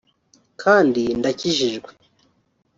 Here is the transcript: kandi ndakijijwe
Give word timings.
kandi 0.61 1.01
ndakijijwe 1.19 1.89